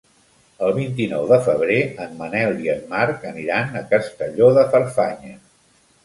[0.67, 5.35] El vint-i-nou de febrer en Manel i en Marc aniran a Castelló de Farfanya.